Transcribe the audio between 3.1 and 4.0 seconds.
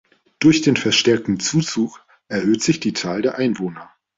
der Einwohner.